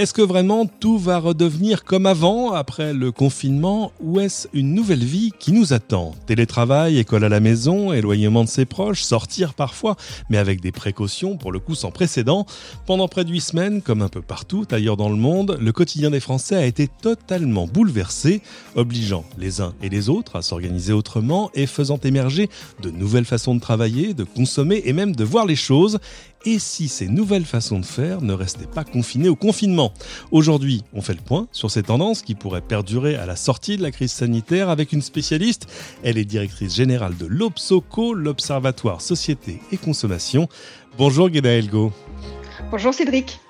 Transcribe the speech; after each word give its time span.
Est-ce 0.00 0.14
que 0.14 0.22
vraiment 0.22 0.64
tout 0.64 0.96
va 0.96 1.18
redevenir 1.18 1.84
comme 1.84 2.06
avant 2.06 2.52
après 2.54 2.94
le 2.94 3.12
confinement 3.12 3.92
ou 4.00 4.18
est-ce 4.18 4.48
une 4.54 4.72
nouvelle 4.72 5.04
vie 5.04 5.30
qui 5.38 5.52
nous 5.52 5.74
attend? 5.74 6.14
Télétravail, 6.24 6.96
école 6.96 7.22
à 7.22 7.28
la 7.28 7.38
maison, 7.38 7.92
éloignement 7.92 8.42
de 8.44 8.48
ses 8.48 8.64
proches, 8.64 9.02
sortir 9.02 9.52
parfois, 9.52 9.96
mais 10.30 10.38
avec 10.38 10.62
des 10.62 10.72
précautions 10.72 11.36
pour 11.36 11.52
le 11.52 11.58
coup 11.58 11.74
sans 11.74 11.90
précédent. 11.90 12.46
Pendant 12.86 13.08
près 13.08 13.26
de 13.26 13.30
huit 13.30 13.42
semaines, 13.42 13.82
comme 13.82 14.00
un 14.00 14.08
peu 14.08 14.22
partout 14.22 14.64
ailleurs 14.70 14.96
dans 14.96 15.10
le 15.10 15.16
monde, 15.16 15.58
le 15.60 15.70
quotidien 15.70 16.08
des 16.08 16.20
Français 16.20 16.56
a 16.56 16.64
été 16.64 16.88
totalement 16.88 17.66
bouleversé, 17.66 18.40
obligeant 18.76 19.26
les 19.36 19.60
uns 19.60 19.74
et 19.82 19.90
les 19.90 20.08
autres 20.08 20.36
à 20.36 20.40
s'organiser 20.40 20.94
autrement 20.94 21.50
et 21.52 21.66
faisant 21.66 22.00
émerger 22.02 22.48
de 22.80 22.90
nouvelles 22.90 23.26
façons 23.26 23.54
de 23.54 23.60
travailler, 23.60 24.14
de 24.14 24.24
consommer 24.24 24.80
et 24.86 24.94
même 24.94 25.14
de 25.14 25.24
voir 25.24 25.44
les 25.44 25.56
choses 25.56 25.98
et 26.46 26.58
si 26.58 26.88
ces 26.88 27.08
nouvelles 27.08 27.44
façons 27.44 27.80
de 27.80 27.84
faire 27.84 28.22
ne 28.22 28.32
restaient 28.32 28.66
pas 28.66 28.84
confinées 28.84 29.28
au 29.28 29.36
confinement? 29.36 29.89
Aujourd'hui, 30.30 30.82
on 30.92 31.02
fait 31.02 31.14
le 31.14 31.20
point 31.20 31.48
sur 31.52 31.70
ces 31.70 31.82
tendances 31.82 32.22
qui 32.22 32.34
pourraient 32.34 32.60
perdurer 32.60 33.16
à 33.16 33.26
la 33.26 33.36
sortie 33.36 33.76
de 33.76 33.82
la 33.82 33.90
crise 33.90 34.12
sanitaire 34.12 34.68
avec 34.68 34.92
une 34.92 35.02
spécialiste. 35.02 35.66
Elle 36.02 36.18
est 36.18 36.24
directrice 36.24 36.74
générale 36.74 37.16
de 37.16 37.26
l'OPSOCO, 37.26 38.14
l'Observatoire 38.14 39.00
Société 39.00 39.60
et 39.72 39.76
Consommation. 39.76 40.48
Bonjour 40.98 41.28
Guéda 41.28 41.50
Elgo. 41.50 41.92
Bonjour 42.70 42.92
Cédric. 42.94 43.40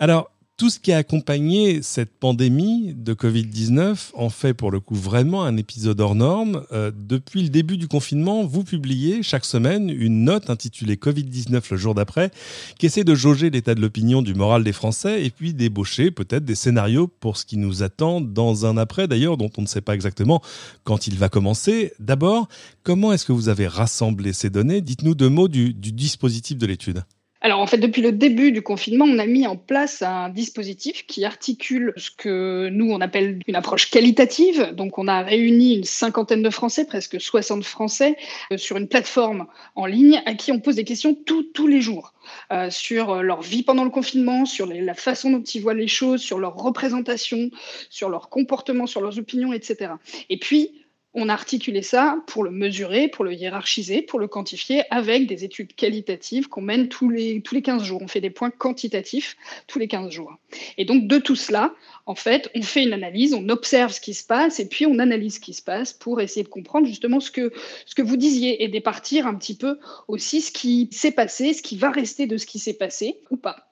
Alors, 0.00 0.30
tout 0.56 0.70
ce 0.70 0.78
qui 0.78 0.92
a 0.92 0.98
accompagné 0.98 1.82
cette 1.82 2.12
pandémie 2.12 2.94
de 2.94 3.12
Covid-19 3.12 4.12
en 4.14 4.30
fait 4.30 4.54
pour 4.54 4.70
le 4.70 4.78
coup 4.78 4.94
vraiment 4.94 5.42
un 5.42 5.56
épisode 5.56 6.00
hors 6.00 6.14
norme. 6.14 6.64
Euh, 6.70 6.92
depuis 6.94 7.42
le 7.42 7.48
début 7.48 7.76
du 7.76 7.88
confinement, 7.88 8.44
vous 8.44 8.62
publiez 8.62 9.24
chaque 9.24 9.44
semaine 9.44 9.90
une 9.90 10.22
note 10.22 10.50
intitulée 10.50 10.94
Covid-19 10.94 11.62
le 11.72 11.76
jour 11.76 11.94
d'après 11.96 12.30
qui 12.78 12.86
essaie 12.86 13.02
de 13.02 13.16
jauger 13.16 13.50
l'état 13.50 13.74
de 13.74 13.80
l'opinion 13.80 14.22
du 14.22 14.34
moral 14.34 14.62
des 14.62 14.72
Français 14.72 15.24
et 15.24 15.30
puis 15.30 15.54
d'ébaucher 15.54 16.12
peut-être 16.12 16.44
des 16.44 16.54
scénarios 16.54 17.08
pour 17.08 17.36
ce 17.36 17.44
qui 17.46 17.56
nous 17.56 17.82
attend 17.82 18.20
dans 18.20 18.64
un 18.64 18.76
après 18.76 19.08
d'ailleurs 19.08 19.36
dont 19.36 19.50
on 19.58 19.62
ne 19.62 19.66
sait 19.66 19.80
pas 19.80 19.96
exactement 19.96 20.40
quand 20.84 21.08
il 21.08 21.18
va 21.18 21.28
commencer. 21.28 21.92
D'abord, 21.98 22.48
comment 22.84 23.12
est-ce 23.12 23.24
que 23.24 23.32
vous 23.32 23.48
avez 23.48 23.66
rassemblé 23.66 24.32
ces 24.32 24.50
données? 24.50 24.82
Dites-nous 24.82 25.16
deux 25.16 25.30
mots 25.30 25.48
du 25.48 25.72
dispositif 25.72 26.58
de 26.58 26.66
l'étude. 26.66 27.02
Alors 27.44 27.60
en 27.60 27.66
fait, 27.66 27.76
depuis 27.76 28.00
le 28.00 28.10
début 28.10 28.52
du 28.52 28.62
confinement, 28.62 29.04
on 29.04 29.18
a 29.18 29.26
mis 29.26 29.46
en 29.46 29.54
place 29.54 30.00
un 30.00 30.30
dispositif 30.30 31.06
qui 31.06 31.26
articule 31.26 31.92
ce 31.98 32.10
que 32.10 32.70
nous, 32.70 32.90
on 32.90 33.02
appelle 33.02 33.38
une 33.46 33.54
approche 33.54 33.90
qualitative. 33.90 34.72
Donc 34.72 34.96
on 34.96 35.08
a 35.08 35.20
réuni 35.20 35.74
une 35.74 35.84
cinquantaine 35.84 36.40
de 36.40 36.48
Français, 36.48 36.86
presque 36.86 37.20
60 37.20 37.62
Français, 37.62 38.16
euh, 38.50 38.56
sur 38.56 38.78
une 38.78 38.88
plateforme 38.88 39.46
en 39.74 39.84
ligne 39.84 40.22
à 40.24 40.32
qui 40.32 40.52
on 40.52 40.58
pose 40.58 40.76
des 40.76 40.84
questions 40.84 41.14
tous 41.14 41.66
les 41.66 41.82
jours. 41.82 42.14
Euh, 42.50 42.70
sur 42.70 43.22
leur 43.22 43.42
vie 43.42 43.62
pendant 43.62 43.84
le 43.84 43.90
confinement, 43.90 44.46
sur 44.46 44.64
la 44.64 44.94
façon 44.94 45.30
dont 45.30 45.42
ils 45.42 45.60
voient 45.60 45.74
les 45.74 45.86
choses, 45.86 46.22
sur 46.22 46.38
leur 46.38 46.54
représentation, 46.54 47.50
sur 47.90 48.08
leur 48.08 48.30
comportement, 48.30 48.86
sur 48.86 49.02
leurs 49.02 49.18
opinions, 49.18 49.52
etc. 49.52 49.92
Et 50.30 50.38
puis, 50.38 50.70
on 51.14 51.28
a 51.28 51.32
articulé 51.32 51.82
ça 51.82 52.18
pour 52.26 52.42
le 52.42 52.50
mesurer, 52.50 53.08
pour 53.08 53.24
le 53.24 53.32
hiérarchiser, 53.32 54.02
pour 54.02 54.18
le 54.18 54.26
quantifier 54.26 54.82
avec 54.90 55.26
des 55.26 55.44
études 55.44 55.74
qualitatives 55.74 56.48
qu'on 56.48 56.60
mène 56.60 56.88
tous 56.88 57.08
les, 57.08 57.40
tous 57.40 57.54
les 57.54 57.62
15 57.62 57.84
jours. 57.84 58.02
On 58.02 58.08
fait 58.08 58.20
des 58.20 58.30
points 58.30 58.50
quantitatifs 58.50 59.36
tous 59.68 59.78
les 59.78 59.86
15 59.86 60.10
jours. 60.10 60.36
Et 60.76 60.84
donc, 60.84 61.06
de 61.06 61.18
tout 61.18 61.36
cela, 61.36 61.72
en 62.06 62.16
fait, 62.16 62.50
on 62.54 62.62
fait 62.62 62.82
une 62.82 62.92
analyse, 62.92 63.32
on 63.32 63.48
observe 63.48 63.92
ce 63.92 64.00
qui 64.00 64.12
se 64.12 64.24
passe 64.24 64.58
et 64.58 64.68
puis 64.68 64.86
on 64.86 64.98
analyse 64.98 65.36
ce 65.36 65.40
qui 65.40 65.54
se 65.54 65.62
passe 65.62 65.92
pour 65.92 66.20
essayer 66.20 66.42
de 66.42 66.48
comprendre 66.48 66.86
justement 66.86 67.20
ce 67.20 67.30
que, 67.30 67.52
ce 67.86 67.94
que 67.94 68.02
vous 68.02 68.16
disiez 68.16 68.64
et 68.64 68.68
départir 68.68 69.26
un 69.26 69.34
petit 69.36 69.56
peu 69.56 69.78
aussi 70.08 70.40
ce 70.40 70.50
qui 70.50 70.88
s'est 70.90 71.12
passé, 71.12 71.54
ce 71.54 71.62
qui 71.62 71.76
va 71.76 71.90
rester 71.90 72.26
de 72.26 72.36
ce 72.36 72.46
qui 72.46 72.58
s'est 72.58 72.74
passé 72.74 73.20
ou 73.30 73.36
pas. 73.36 73.70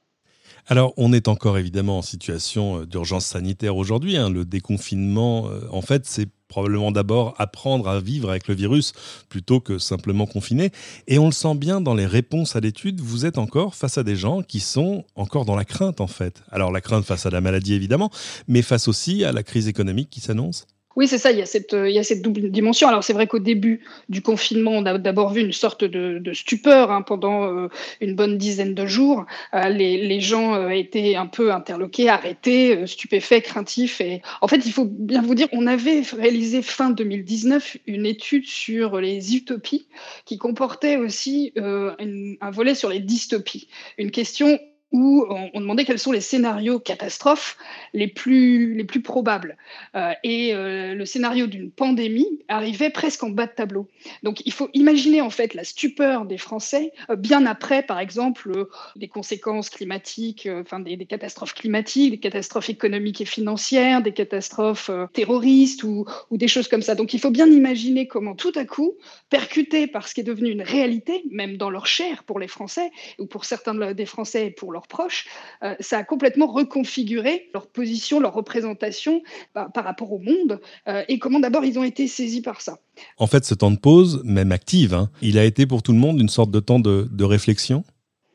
Alors, 0.68 0.94
on 0.96 1.12
est 1.12 1.26
encore 1.26 1.58
évidemment 1.58 1.98
en 1.98 2.02
situation 2.02 2.78
euh, 2.78 2.86
d'urgence 2.86 3.26
sanitaire 3.26 3.76
aujourd'hui. 3.76 4.16
Hein. 4.16 4.30
Le 4.30 4.44
déconfinement, 4.44 5.48
euh, 5.48 5.60
en 5.72 5.82
fait, 5.82 6.06
c'est 6.06 6.28
probablement 6.52 6.92
d'abord 6.92 7.34
apprendre 7.38 7.88
à 7.88 7.98
vivre 7.98 8.28
avec 8.28 8.46
le 8.46 8.54
virus 8.54 8.92
plutôt 9.30 9.58
que 9.58 9.78
simplement 9.78 10.26
confiner. 10.26 10.70
Et 11.06 11.18
on 11.18 11.24
le 11.26 11.32
sent 11.32 11.54
bien 11.54 11.80
dans 11.80 11.94
les 11.94 12.04
réponses 12.04 12.56
à 12.56 12.60
l'étude, 12.60 13.00
vous 13.00 13.24
êtes 13.24 13.38
encore 13.38 13.74
face 13.74 13.96
à 13.96 14.02
des 14.02 14.16
gens 14.16 14.42
qui 14.42 14.60
sont 14.60 15.06
encore 15.16 15.46
dans 15.46 15.56
la 15.56 15.64
crainte 15.64 16.02
en 16.02 16.06
fait. 16.06 16.42
Alors 16.50 16.70
la 16.70 16.82
crainte 16.82 17.06
face 17.06 17.24
à 17.24 17.30
la 17.30 17.40
maladie 17.40 17.72
évidemment, 17.72 18.10
mais 18.48 18.60
face 18.60 18.86
aussi 18.86 19.24
à 19.24 19.32
la 19.32 19.42
crise 19.42 19.66
économique 19.66 20.10
qui 20.10 20.20
s'annonce. 20.20 20.66
Oui, 20.96 21.08
c'est 21.08 21.18
ça, 21.18 21.32
il 21.32 21.38
y, 21.38 21.42
a 21.42 21.46
cette, 21.46 21.72
il 21.72 21.92
y 21.92 21.98
a 21.98 22.02
cette 22.02 22.22
double 22.22 22.50
dimension. 22.50 22.88
Alors 22.88 23.02
c'est 23.02 23.12
vrai 23.12 23.26
qu'au 23.26 23.38
début 23.38 23.80
du 24.08 24.22
confinement, 24.22 24.72
on 24.72 24.84
a 24.84 24.98
d'abord 24.98 25.32
vu 25.32 25.40
une 25.40 25.52
sorte 25.52 25.84
de, 25.84 26.32
stupeur 26.32 26.90
hein, 26.90 27.02
pendant 27.02 27.44
euh, 27.44 27.68
une 28.00 28.14
bonne 28.14 28.38
dizaine 28.38 28.74
de 28.74 28.86
jours. 28.86 29.24
Euh, 29.54 29.68
les, 29.68 30.20
gens 30.20 30.54
euh, 30.54 30.68
étaient 30.68 31.14
un 31.16 31.26
peu 31.26 31.52
interloqués, 31.52 32.08
arrêtés, 32.08 32.86
stupéfaits, 32.86 33.42
craintifs. 33.42 34.00
Et 34.00 34.22
en 34.40 34.48
fait, 34.48 34.66
il 34.66 34.72
faut 34.72 34.84
bien 34.84 35.22
vous 35.22 35.34
dire, 35.34 35.48
on 35.52 35.66
avait 35.66 36.02
réalisé 36.16 36.62
fin 36.62 36.90
2019 36.90 37.78
une 37.86 38.06
étude 38.06 38.46
sur 38.46 39.00
les 39.00 39.36
utopies 39.36 39.88
qui 40.24 40.38
comportait 40.38 40.96
aussi 40.96 41.52
un 41.56 42.50
volet 42.50 42.74
sur 42.74 42.90
les 42.90 43.00
dystopies. 43.00 43.68
Une 43.98 44.10
question 44.10 44.58
où 44.92 45.26
on, 45.28 45.60
demandait 45.60 45.84
quels 45.84 45.98
sont 45.98 46.12
les 46.12 46.20
scénarios 46.20 46.78
catastrophes 46.78 47.56
les 47.94 48.08
plus, 48.08 48.74
les 48.74 48.84
plus 48.84 49.00
probables. 49.00 49.56
Euh, 49.96 50.12
et 50.22 50.54
euh, 50.54 50.94
le 50.94 51.04
scénario 51.06 51.46
d'une 51.46 51.70
pandémie 51.70 52.40
arrivait 52.48 52.90
presque 52.90 53.22
en 53.22 53.30
bas 53.30 53.46
de 53.46 53.52
tableau. 53.52 53.88
Donc 54.22 54.42
il 54.44 54.52
faut 54.52 54.68
imaginer 54.74 55.20
en 55.20 55.30
fait 55.30 55.54
la 55.54 55.64
stupeur 55.64 56.26
des 56.26 56.38
Français 56.38 56.92
euh, 57.10 57.16
bien 57.16 57.46
après, 57.46 57.82
par 57.82 57.98
exemple, 57.98 58.66
des 58.96 59.08
conséquences 59.08 59.70
climatiques, 59.70 60.48
enfin 60.60 60.80
des, 60.80 60.96
catastrophes 61.06 61.54
climatiques, 61.54 62.12
des 62.12 62.20
catastrophes 62.20 62.70
économiques 62.70 63.20
et 63.20 63.26
financières, 63.26 64.02
des 64.02 64.12
catastrophes 64.12 64.90
terroristes 65.12 65.84
ou, 65.84 66.04
ou, 66.30 66.36
des 66.36 66.48
choses 66.48 66.68
comme 66.68 66.82
ça. 66.82 66.94
Donc 66.94 67.14
il 67.14 67.20
faut 67.20 67.30
bien 67.30 67.46
imaginer 67.46 68.06
comment 68.06 68.34
tout 68.34 68.52
à 68.56 68.64
coup, 68.64 68.92
percuté 69.30 69.86
par 69.86 70.06
ce 70.06 70.14
qui 70.14 70.20
est 70.20 70.24
devenu 70.24 70.50
une 70.50 70.62
réalité, 70.62 71.22
même 71.30 71.56
dans 71.56 71.70
leur 71.70 71.86
chair 71.86 72.24
pour 72.24 72.38
les 72.38 72.48
Français 72.48 72.90
ou 73.18 73.26
pour 73.26 73.44
certains 73.44 73.94
des 73.94 74.06
Français 74.06 74.46
et 74.48 74.50
pour 74.50 74.72
leur 74.72 74.81
proches, 74.88 75.26
euh, 75.62 75.74
ça 75.80 75.98
a 75.98 76.04
complètement 76.04 76.46
reconfiguré 76.46 77.50
leur 77.54 77.66
position, 77.66 78.20
leur 78.20 78.34
représentation 78.34 79.22
par, 79.54 79.70
rapport 79.74 80.12
au 80.12 80.18
monde 80.18 80.60
euh, 80.88 81.02
et 81.08 81.18
comment 81.18 81.40
d'abord 81.40 81.64
ils 81.64 81.78
ont 81.78 81.84
été 81.84 82.06
saisis 82.08 82.42
par 82.42 82.60
ça. 82.60 82.78
En 83.18 83.26
fait, 83.26 83.44
ce 83.44 83.54
temps 83.54 83.70
de 83.70 83.78
pause, 83.78 84.22
même 84.24 84.52
active, 84.52 84.94
hein, 84.94 85.10
il 85.22 85.38
a 85.38 85.44
été 85.44 85.66
pour 85.66 85.82
tout 85.82 85.92
le 85.92 85.98
monde 85.98 86.20
une 86.20 86.28
sorte 86.28 86.50
de 86.50 86.60
temps 86.60 86.80
de 86.80 87.24
réflexion? 87.24 87.84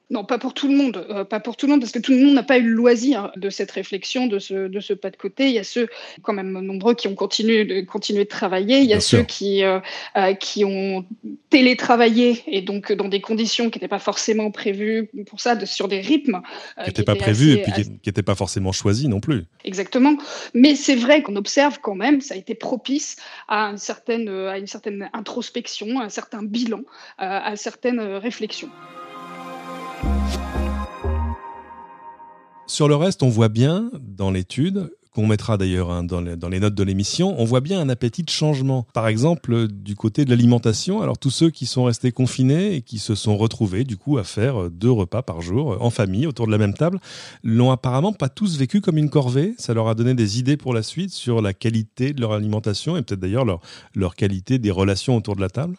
Non, 0.09 0.23
pas 0.23 0.38
pour 0.38 0.53
tout 0.53 0.69
le 0.69 0.75
monde, 0.75 1.06
euh, 1.09 1.25
pas 1.25 1.41
pour 1.41 1.57
tout 1.57 1.66
le 1.66 1.72
monde, 1.72 1.81
parce 1.81 1.91
que 1.91 2.00
tout 2.00 2.13
le 2.13 2.19
monde 2.19 2.34
n'a 2.34 2.44
pas 2.44 2.57
eu 2.59 2.63
le 2.63 2.73
loisir 2.73 3.29
de 3.35 3.50
cette 3.50 3.72
réflexion, 3.72 4.28
de 4.28 4.40
ce, 4.40 4.69
de 4.69 4.79
ce 4.79 4.94
pas 4.94 5.09
de 5.09 5.18
côté. 5.18 5.47
Il 5.47 5.53
y 5.53 5.59
a 5.59 5.66
ceux, 5.66 5.90
quand 6.22 6.31
même 6.31 6.51
nombreux, 6.62 6.95
qui 6.95 7.09
ont 7.09 7.16
continué 7.16 7.66
de, 7.66 8.23
travailler. 8.23 8.79
Il 8.79 8.85
y 8.85 8.94
a 8.94 9.01
ceux 9.01 9.23
qui, 9.23 9.63
euh, 9.63 9.79
euh, 10.16 10.34
qui 10.34 10.63
ont 10.63 11.06
télétravaillé, 11.50 12.41
et 12.47 12.62
donc 12.62 12.94
dans 12.94 13.09
des 13.09 13.19
conditions 13.19 13.69
qui 13.69 13.79
n'étaient 13.79 13.90
pas 13.90 14.00
forcément 14.00 14.50
prévues 14.50 15.09
pour 15.28 15.41
ça, 15.41 15.56
de, 15.56 15.66
sur 15.66 15.90
des 15.90 16.00
rythmes. 16.00 16.41
qui 16.79 16.88
n'étaient 16.88 17.03
pas 17.03 17.16
prévus 17.16 17.51
et 17.51 17.63
puis 17.63 17.74
qui 17.74 17.89
n'étaient 18.06 18.24
pas 18.24 18.35
forcément 18.35 18.72
choisis 18.72 19.07
non 19.07 19.19
plus. 19.19 19.44
Exactement. 19.66 20.16
Mais 20.53 20.75
c'est 20.75 20.95
vrai 20.95 21.22
qu'on 21.22 21.35
observe 21.35 21.79
quand 21.81 21.95
même, 21.95 22.22
ça 22.22 22.35
a 22.35 22.38
été 22.38 22.56
propice 22.56 23.18
à 23.50 23.72
une 23.72 23.78
certaine, 23.78 24.29
à 24.29 24.57
une 24.57 24.68
certaine 24.68 25.09
introspection, 25.12 26.00
à 26.00 26.06
un 26.06 26.09
certain 26.09 26.44
bilan, 26.44 26.81
à 27.18 27.57
certaines 27.57 28.00
réflexions. 28.00 28.69
Sur 32.77 32.88
le 32.88 32.95
reste, 32.95 33.24
on 33.24 33.29
voit 33.29 33.50
bien 33.50 33.89
dans 34.03 34.29
l'étude 34.29 34.91
qu'on 35.12 35.25
mettra 35.25 35.57
d'ailleurs 35.57 35.89
hein, 35.89 36.03
dans, 36.03 36.21
les, 36.21 36.59
notes 36.59 36.75
de 36.75 36.83
l'émission, 36.83 37.33
on 37.39 37.44
voit 37.44 37.59
bien 37.59 37.81
un 37.81 37.89
appétit 37.89 38.21
de 38.21 38.29
changement. 38.29 38.85
Par 38.94 39.07
exemple, 39.07 39.68
du 39.68 39.95
côté 39.95 40.25
de 40.25 40.29
l'alimentation, 40.29 41.01
alors 41.01 41.18
tous 41.18 41.31
ceux 41.31 41.50
qui 41.50 41.65
sont 41.65 41.85
restés 41.85 42.12
confinés 42.12 42.75
et 42.75 42.81
qui 42.83 43.00
se 43.00 43.15
sont 43.15 43.35
retrouvés 43.35 43.83
du 43.83 43.97
coup 43.97 44.19
à 44.19 44.24
faire 44.24 44.69
deux 44.69 44.91
repas 44.91 45.24
par 45.24 45.41
jour 45.41 45.75
en 45.79 45.89
famille 45.89 46.27
autour 46.27 46.45
de 46.45 46.51
la 46.51 46.59
même 46.59 46.75
table, 46.75 47.00
l'ont 47.44 47.71
apparemment 47.71 48.13
pas 48.13 48.29
tous 48.29 48.59
vécu 48.59 48.79
comme 48.79 49.00
une 49.00 49.09
corvée. 49.09 49.56
Ça 49.57 49.74
leur 49.74 49.88
a 49.88 49.95
donné 49.95 50.13
des 50.13 50.38
idées 50.38 50.56
pour 50.56 50.75
la 50.75 50.83
suite 50.83 51.09
sur 51.09 51.41
la 51.41 51.56
qualité 51.56 52.13
de 52.13 52.21
leur 52.21 52.33
alimentation 52.33 52.95
et 52.95 53.01
peut-être 53.01 53.21
d'ailleurs 53.21 53.45
leur, 53.45 53.59
leur 53.95 54.13
qualité 54.13 54.59
des 54.59 54.69
relations 54.69 55.15
autour 55.15 55.35
de 55.35 55.41
la 55.41 55.50
table. 55.50 55.77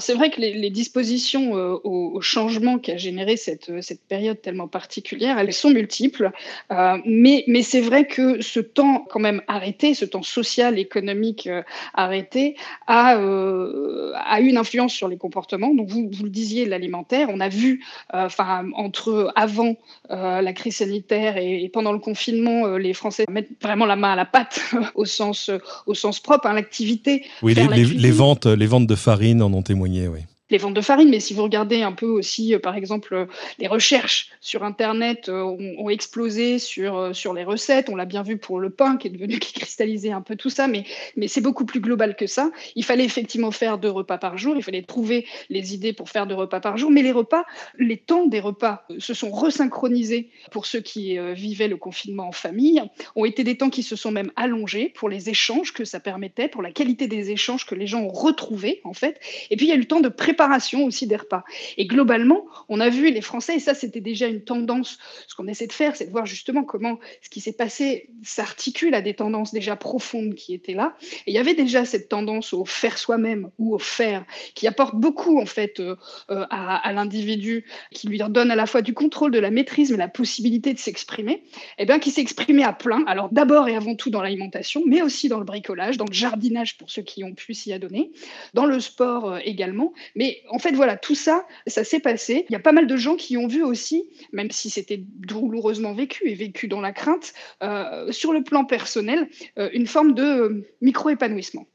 C'est 0.00 0.14
vrai 0.14 0.30
que 0.30 0.40
les, 0.40 0.70
dispositions 0.70 1.56
euh, 1.56 1.78
au, 1.84 2.20
changement 2.20 2.78
qu'a 2.78 2.96
généré 2.96 3.36
cette, 3.36 3.70
euh, 3.70 3.80
cette, 3.80 4.00
période 4.02 4.40
tellement 4.40 4.68
particulière, 4.68 5.38
elles 5.38 5.52
sont 5.52 5.70
multiples, 5.70 6.30
euh, 6.72 6.98
mais, 7.04 7.44
mais 7.46 7.62
c'est 7.62 7.80
vrai 7.80 8.06
que 8.06 8.40
ce 8.40 8.60
temps 8.60 9.06
quand 9.08 9.20
même 9.20 9.42
arrêté, 9.48 9.94
ce 9.94 10.04
temps 10.04 10.22
social, 10.22 10.78
économique 10.78 11.48
arrêté, 11.94 12.56
a, 12.86 13.16
a 13.16 14.40
eu 14.40 14.46
une 14.46 14.56
influence 14.56 14.92
sur 14.92 15.08
les 15.08 15.16
comportements. 15.16 15.74
Donc 15.74 15.88
vous, 15.88 16.08
vous 16.12 16.24
le 16.24 16.30
disiez, 16.30 16.64
l'alimentaire, 16.64 17.28
on 17.30 17.40
a 17.40 17.48
vu, 17.48 17.84
enfin 18.12 18.66
entre 18.74 19.32
avant 19.34 19.76
la 20.08 20.52
crise 20.52 20.76
sanitaire 20.76 21.36
et, 21.36 21.68
pendant 21.72 21.92
le 21.92 21.98
confinement, 21.98 22.76
les 22.76 22.94
Français 22.94 23.24
mettent 23.30 23.50
vraiment 23.62 23.86
la 23.86 23.96
main 23.96 24.12
à 24.12 24.16
la 24.16 24.24
pâte 24.24 24.60
au 24.94 25.04
sens, 25.04 25.50
au 25.86 25.94
sens 25.94 26.20
propre, 26.20 26.46
hein, 26.46 26.54
l'activité. 26.54 27.24
Oui, 27.42 27.54
les, 27.54 27.84
les, 27.84 28.10
ventes, 28.10 28.46
les 28.46 28.66
ventes 28.66 28.86
de 28.86 28.94
farine 28.94 29.42
en 29.42 29.52
ont 29.52 29.62
témoigné 29.62 29.77
témoigner, 29.78 30.08
oui 30.08 30.37
les 30.50 30.58
ventes 30.58 30.74
de 30.74 30.80
farine, 30.80 31.10
mais 31.10 31.20
si 31.20 31.34
vous 31.34 31.42
regardez 31.42 31.82
un 31.82 31.92
peu 31.92 32.06
aussi, 32.06 32.54
euh, 32.54 32.58
par 32.58 32.74
exemple, 32.74 33.14
euh, 33.14 33.26
les 33.58 33.66
recherches 33.66 34.30
sur 34.40 34.64
Internet 34.64 35.28
euh, 35.28 35.42
ont, 35.42 35.88
explosé 35.90 36.58
sur, 36.58 37.14
sur 37.14 37.32
les 37.32 37.44
recettes. 37.44 37.88
On 37.88 37.96
l'a 37.96 38.04
bien 38.04 38.22
vu 38.22 38.36
pour 38.36 38.60
le 38.60 38.70
pain 38.70 38.96
qui 38.96 39.08
est 39.08 39.10
devenu 39.10 39.38
qui 39.38 39.52
cristallisait 39.52 40.10
un 40.10 40.20
peu 40.20 40.36
tout 40.36 40.50
ça, 40.50 40.68
mais, 40.68 40.84
mais 41.16 41.28
c'est 41.28 41.40
beaucoup 41.40 41.64
plus 41.64 41.80
global 41.80 42.16
que 42.16 42.26
ça. 42.26 42.50
Il 42.74 42.84
fallait 42.84 43.04
effectivement 43.04 43.50
faire 43.50 43.78
deux 43.78 43.90
repas 43.90 44.18
par 44.18 44.38
jour, 44.38 44.54
il 44.56 44.62
fallait 44.62 44.82
trouver 44.82 45.26
les 45.50 45.74
idées 45.74 45.92
pour 45.92 46.08
faire 46.08 46.26
deux 46.26 46.34
repas 46.34 46.60
par 46.60 46.76
jour, 46.76 46.90
mais 46.90 47.02
les 47.02 47.12
repas, 47.12 47.44
les 47.78 47.96
temps 47.96 48.26
des 48.26 48.40
repas 48.40 48.86
se 48.98 49.14
sont 49.14 49.30
resynchronisés 49.30 50.30
pour 50.50 50.66
ceux 50.66 50.80
qui 50.80 51.18
vivaient 51.34 51.68
le 51.68 51.76
confinement 51.76 52.28
en 52.28 52.32
famille, 52.32 52.82
ont 53.16 53.24
été 53.24 53.44
des 53.44 53.56
temps 53.56 53.70
qui 53.70 53.82
se 53.82 53.96
sont 53.96 54.10
même 54.10 54.30
allongés 54.36 54.90
pour 54.94 55.08
les 55.08 55.30
échanges 55.30 55.72
que 55.72 55.84
ça 55.84 56.00
permettait, 56.00 56.48
pour 56.48 56.62
la 56.62 56.70
qualité 56.70 57.06
des 57.06 57.30
échanges 57.30 57.66
que 57.66 57.74
les 57.74 57.86
gens 57.86 58.02
ont 58.02 58.12
retrouvés 58.12 58.80
en 58.84 58.92
fait. 58.92 59.20
Et 59.50 59.56
puis 59.56 59.66
il 59.66 59.68
y 59.68 59.72
a 59.72 59.74
eu 59.74 59.80
le 59.80 59.86
temps 59.86 60.00
de 60.00 60.08
préparer 60.08 60.37
préparation 60.38 60.84
aussi 60.84 61.08
des 61.08 61.16
repas. 61.16 61.42
Et 61.78 61.86
globalement, 61.86 62.46
on 62.68 62.78
a 62.78 62.90
vu 62.90 63.10
les 63.10 63.20
Français, 63.20 63.56
et 63.56 63.58
ça 63.58 63.74
c'était 63.74 64.00
déjà 64.00 64.28
une 64.28 64.42
tendance, 64.42 64.98
ce 65.26 65.34
qu'on 65.34 65.48
essaie 65.48 65.66
de 65.66 65.72
faire, 65.72 65.96
c'est 65.96 66.06
de 66.06 66.12
voir 66.12 66.26
justement 66.26 66.62
comment 66.62 67.00
ce 67.22 67.28
qui 67.28 67.40
s'est 67.40 67.52
passé 67.52 68.08
s'articule 68.22 68.94
à 68.94 69.02
des 69.02 69.14
tendances 69.14 69.52
déjà 69.52 69.74
profondes 69.74 70.36
qui 70.36 70.54
étaient 70.54 70.74
là. 70.74 70.94
Et 71.26 71.32
il 71.32 71.34
y 71.34 71.38
avait 71.38 71.54
déjà 71.54 71.84
cette 71.84 72.08
tendance 72.08 72.52
au 72.52 72.64
faire 72.64 72.98
soi-même 72.98 73.50
ou 73.58 73.74
au 73.74 73.80
faire, 73.80 74.24
qui 74.54 74.68
apporte 74.68 74.94
beaucoup 74.94 75.40
en 75.40 75.46
fait 75.46 75.80
euh, 75.80 75.96
euh, 76.30 76.46
à, 76.50 76.92
l'individu, 76.92 77.64
qui 77.90 78.06
lui 78.06 78.18
donne 78.28 78.52
à 78.52 78.56
la 78.56 78.66
fois 78.66 78.82
du 78.82 78.94
contrôle, 78.94 79.32
de 79.32 79.40
la 79.40 79.50
maîtrise, 79.50 79.90
mais 79.90 79.96
la 79.96 80.06
possibilité 80.06 80.72
de 80.72 80.78
s'exprimer, 80.78 81.32
et 81.32 81.42
eh 81.78 81.84
bien 81.84 81.98
qui 81.98 82.12
s'exprimait 82.12 82.62
à 82.62 82.72
plein. 82.72 83.02
Alors 83.08 83.28
d'abord 83.32 83.68
et 83.68 83.74
avant 83.74 83.96
tout 83.96 84.10
dans 84.10 84.22
l'alimentation, 84.22 84.84
mais 84.86 85.02
aussi 85.02 85.28
dans 85.28 85.38
le 85.38 85.44
bricolage, 85.44 85.96
dans 85.96 86.06
le 86.06 86.14
jardinage 86.14 86.78
pour 86.78 86.90
ceux 86.90 87.02
qui 87.02 87.24
ont 87.24 87.34
pu 87.34 87.54
s'y 87.54 87.72
adonner, 87.72 88.12
dans 88.54 88.66
le 88.66 88.78
sport 88.78 89.32
euh, 89.32 89.38
également, 89.44 89.92
mais 90.14 90.27
en 90.50 90.58
fait, 90.58 90.72
voilà, 90.72 90.96
tout 90.96 91.14
ça, 91.14 91.46
ça 91.66 91.84
s'est 91.84 92.00
passé. 92.00 92.46
Il 92.48 92.52
y 92.52 92.56
a 92.56 92.60
pas 92.60 92.72
mal 92.72 92.86
de 92.86 92.96
gens 92.96 93.16
qui 93.16 93.36
ont 93.36 93.46
vu 93.46 93.62
aussi, 93.62 94.04
même 94.32 94.50
si 94.50 94.70
c'était 94.70 95.02
douloureusement 95.02 95.94
vécu 95.94 96.28
et 96.28 96.34
vécu 96.34 96.68
dans 96.68 96.80
la 96.80 96.92
crainte, 96.92 97.32
euh, 97.62 98.10
sur 98.12 98.32
le 98.32 98.42
plan 98.42 98.64
personnel, 98.64 99.28
euh, 99.58 99.68
une 99.72 99.86
forme 99.86 100.14
de 100.14 100.22
euh, 100.22 100.66
micro-épanouissement. 100.80 101.66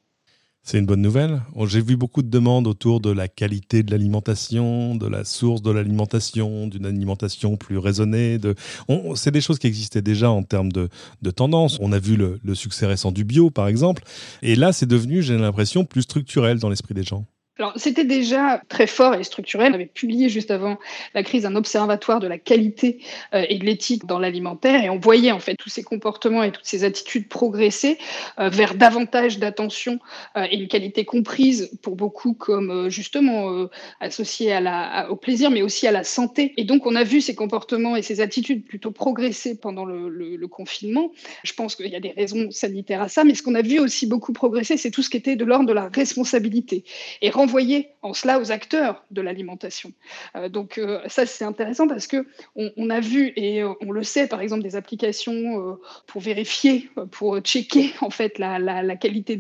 C'est 0.66 0.80
une 0.80 0.86
bonne 0.86 1.02
nouvelle. 1.02 1.42
J'ai 1.66 1.82
vu 1.82 1.98
beaucoup 1.98 2.22
de 2.22 2.30
demandes 2.30 2.68
autour 2.68 3.02
de 3.02 3.12
la 3.12 3.28
qualité 3.28 3.84
de 3.84 3.92
l'alimentation, 3.92 4.96
de 4.96 5.08
la 5.08 5.26
source 5.26 5.62
de 5.62 5.70
l'alimentation, 5.70 6.68
d'une 6.68 6.86
alimentation 6.86 7.58
plus 7.58 7.78
raisonnée. 7.78 8.40
C'est 9.16 9.32
des 9.32 9.42
choses 9.42 9.60
qui 9.60 9.68
existaient 9.68 10.02
déjà 10.02 10.32
en 10.32 10.42
termes 10.44 10.72
de, 10.72 10.88
de 11.22 11.32
tendance. 11.32 11.78
On 11.82 11.92
a 11.92 12.00
vu 12.00 12.16
le, 12.16 12.40
le 12.46 12.56
succès 12.56 12.86
récent 12.86 13.12
du 13.12 13.26
bio, 13.26 13.50
par 13.50 13.68
exemple. 13.68 14.04
Et 14.42 14.56
là, 14.56 14.72
c'est 14.72 14.86
devenu, 14.86 15.22
j'ai 15.22 15.38
l'impression, 15.38 15.84
plus 15.84 16.04
structurel 16.04 16.60
dans 16.60 16.70
l'esprit 16.70 16.94
des 16.94 17.04
gens. 17.04 17.26
Alors, 17.60 17.74
c'était 17.76 18.04
déjà 18.04 18.64
très 18.68 18.88
fort 18.88 19.14
et 19.14 19.24
structurel. 19.24 19.74
On 19.74 19.76
avait 19.76 19.86
publié 19.86 20.28
juste 20.28 20.50
avant 20.50 20.80
la 21.14 21.22
crise 21.22 21.46
un 21.46 21.56
observatoire 21.56 22.20
de 22.20 22.26
la 22.26 22.40
qualité 22.40 23.00
euh, 23.36 23.46
et 23.48 23.60
de 23.60 23.66
l'éthique 23.66 24.08
dans 24.08 24.18
l'alimentaire 24.18 24.84
et 24.84 24.90
on 24.90 24.98
voyait 24.98 25.32
en 25.32 25.38
fait 25.38 25.56
tous 25.56 25.70
ces 25.70 25.84
comportements 25.84 26.42
et 26.42 26.52
toutes 26.52 26.66
ces 26.66 26.84
attitudes 26.84 27.30
progresser 27.30 28.00
euh, 28.40 28.50
vers 28.50 28.74
davantage 28.74 29.38
d'attention 29.38 30.00
euh, 30.36 30.48
et 30.50 30.58
une 30.58 30.68
qualité 30.68 31.06
comprise 31.06 31.78
pour 31.84 31.96
beaucoup 31.96 32.34
comme 32.34 32.90
justement 32.90 33.68
associée 34.00 34.58
au 35.10 35.16
plaisir 35.16 35.52
mais 35.52 35.62
aussi 35.62 35.86
à 35.86 35.92
la 35.92 36.04
santé. 36.04 36.54
Et 36.58 36.64
donc, 36.64 36.88
on 36.88 36.96
a 36.96 37.04
vu 37.04 37.22
ces 37.22 37.36
comportements 37.36 37.96
et 37.96 38.02
ces 38.02 38.20
attitudes 38.20 38.66
plutôt 38.66 38.90
progresser 38.90 39.60
pendant 39.60 39.86
le, 39.86 40.48
confinement. 40.48 41.12
Je 41.44 41.54
pense 41.54 41.76
qu'il 41.76 41.88
y 41.88 41.96
a 41.96 42.00
des 42.00 42.12
raisons 42.12 42.52
sanitaires 42.52 43.02
à 43.02 43.08
ça, 43.08 43.24
mais 43.24 43.34
ce 43.34 43.42
qu'on 43.42 43.56
a 43.56 43.62
vu 43.62 43.80
aussi 43.80 44.06
beaucoup 44.08 44.34
progresser, 44.34 44.78
c'est 44.78 44.92
tout 44.92 45.02
ce 45.02 45.10
qui 45.10 45.18
était 45.18 45.36
de 45.36 45.46
l'ordre 45.46 45.66
de 45.66 45.74
la 45.74 45.88
responsabilité. 45.88 46.84
Renvoyer 47.44 47.90
en 48.02 48.14
cela 48.14 48.40
aux 48.40 48.52
acteurs 48.54 49.04
de 49.12 49.22
l'alimentation. 49.22 49.92
Euh, 50.36 50.48
donc 50.48 50.78
euh, 50.78 51.02
ça, 51.08 51.26
c'est 51.26 51.44
intéressant 51.44 51.88
parce 51.88 52.08
que 52.08 52.26
on, 52.56 52.90
a 52.90 53.02
vu, 53.02 53.34
et 53.36 53.62
euh, 53.62 53.74
on 53.82 53.92
le 53.92 54.04
sait, 54.04 54.28
par 54.28 54.40
exemple, 54.40 54.64
des 54.64 54.78
applications 54.78 55.78
pour 56.08 56.22
vérifier, 56.22 56.90
pour 57.12 57.40
checker 57.40 57.92
en 58.02 58.10
fait 58.10 58.40
la, 58.40 58.96
qualité 58.96 59.36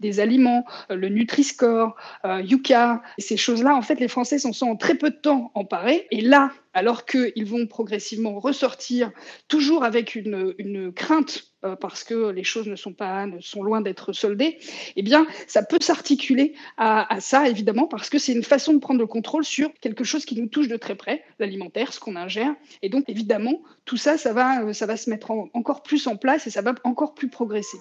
des, 0.00 0.20
aliments, 0.20 0.64
le 0.90 1.08
Nutri-Score, 1.08 1.96
Yuka, 2.24 3.02
ces 3.18 3.36
choses-là, 3.36 3.74
en 3.74 3.82
fait, 3.82 3.98
les 3.98 4.08
Français 4.08 4.38
s'en 4.38 4.52
sont 4.52 4.66
en 4.66 4.76
très 4.76 4.94
peu 4.94 5.10
de 5.10 5.16
temps 5.16 5.50
emparés. 5.54 6.06
Et 6.10 6.20
là, 6.20 6.50
alors 6.74 7.06
qu'ils 7.06 7.46
vont 7.46 7.66
progressivement 7.66 8.38
ressortir, 8.38 9.10
toujours 9.48 9.84
avec 9.84 10.14
une, 10.14 10.92
crainte 10.94 11.47
euh, 11.64 11.76
parce 11.76 12.04
que 12.04 12.30
les 12.30 12.44
choses 12.44 12.68
ne 12.68 12.76
sont 12.76 12.92
pas 12.92 13.26
sont 13.40 13.62
loin 13.62 13.80
d'être 13.80 14.12
soldées, 14.12 14.58
eh 14.96 15.02
bien, 15.02 15.26
ça 15.46 15.62
peut 15.62 15.78
s'articuler 15.80 16.54
à, 16.76 17.20
ça, 17.20 17.48
évidemment, 17.48 17.86
parce 17.86 18.10
que 18.10 18.18
c'est 18.18 18.32
une 18.32 18.44
façon 18.44 18.74
de 18.74 18.78
prendre 18.78 19.00
le 19.00 19.06
contrôle 19.06 19.44
sur 19.44 19.72
quelque 19.80 20.04
chose 20.04 20.24
qui 20.24 20.40
nous 20.40 20.46
touche 20.46 20.68
de 20.68 20.76
très 20.76 20.94
près, 20.94 21.24
l'alimentaire, 21.38 21.92
ce 21.92 22.00
qu'on 22.00 22.16
ingère. 22.16 22.54
Et 22.82 22.88
donc, 22.88 23.04
évidemment, 23.08 23.62
tout 23.84 23.96
ça, 23.96 24.18
ça 24.18 24.32
va, 24.32 24.62
euh, 24.62 24.72
ça 24.72 24.86
va 24.86 24.96
se 24.96 25.10
mettre 25.10 25.30
encore 25.30 25.82
plus 25.82 26.06
en 26.06 26.16
place 26.16 26.46
et 26.46 26.50
ça 26.50 26.62
va 26.62 26.74
encore 26.84 27.14
plus 27.14 27.28
progresser. 27.28 27.78